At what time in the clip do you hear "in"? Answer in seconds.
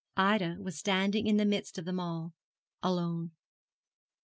1.27-1.37